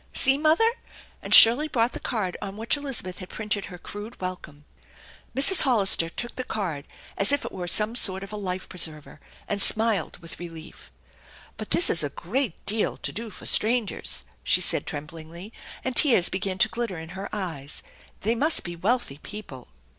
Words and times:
See, 0.13 0.35
mother!" 0.35 0.67
and 1.21 1.31
Shirley 1.35 1.67
brought 1.67 1.91
the 1.93 1.99
card 1.99 2.35
on 2.41 2.57
which 2.57 2.75
Elizabeth 2.75 3.19
had 3.19 3.29
printed 3.29 3.65
her 3.65 3.77
crude 3.77 4.19
welcome. 4.19 4.65
Mrs. 5.37 5.61
Hollister 5.61 6.09
took 6.09 6.35
thf 6.35 6.47
card 6.47 6.85
as 7.19 7.31
if 7.31 7.45
it 7.45 7.51
were 7.51 7.67
some 7.67 7.93
sort 7.93 8.23
of 8.23 8.33
a 8.33 8.37
fife 8.41 8.67
preserver, 8.67 9.19
and 9.47 9.61
smiled 9.61 10.17
with 10.17 10.39
relief. 10.39 10.89
THE 10.89 10.89
ENCHANTED 10.89 11.41
BARN 11.45 11.51
IS* 11.51 11.53
"But 11.57 11.69
this 11.69 11.89
is 11.91 12.03
a 12.03 12.09
great 12.09 12.65
deal 12.65 12.97
to 12.97 13.11
do 13.11 13.29
for 13.29 13.45
strangers," 13.45 14.25
she 14.43 14.59
said 14.59 14.87
tremblingly, 14.87 15.53
and 15.83 15.95
tears 15.95 16.29
began 16.29 16.57
to 16.57 16.67
glitter 16.69 16.97
in 16.97 17.09
her 17.09 17.29
eyes." 17.31 17.83
They 18.21 18.33
must 18.33 18.63
be 18.63 18.75
wealthy 18.75 19.19
people." 19.19 19.67